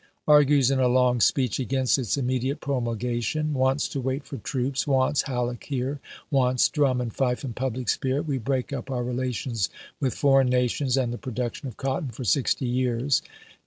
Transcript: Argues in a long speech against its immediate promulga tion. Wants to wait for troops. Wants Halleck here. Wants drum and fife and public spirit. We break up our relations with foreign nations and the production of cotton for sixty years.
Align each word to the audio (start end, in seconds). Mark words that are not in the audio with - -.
Argues 0.27 0.71
in 0.71 0.79
a 0.79 0.87
long 0.87 1.21
speech 1.21 1.59
against 1.59 1.99
its 1.99 2.17
immediate 2.17 2.59
promulga 2.59 3.21
tion. 3.21 3.53
Wants 3.53 3.87
to 3.89 4.01
wait 4.01 4.23
for 4.23 4.37
troops. 4.37 4.87
Wants 4.87 5.21
Halleck 5.21 5.63
here. 5.65 5.99
Wants 6.31 6.69
drum 6.69 6.99
and 6.99 7.13
fife 7.13 7.43
and 7.43 7.55
public 7.55 7.87
spirit. 7.87 8.25
We 8.25 8.39
break 8.39 8.73
up 8.73 8.89
our 8.89 9.03
relations 9.03 9.69
with 9.99 10.15
foreign 10.15 10.49
nations 10.49 10.97
and 10.97 11.13
the 11.13 11.19
production 11.19 11.67
of 11.67 11.77
cotton 11.77 12.09
for 12.09 12.23
sixty 12.23 12.65
years. 12.65 13.21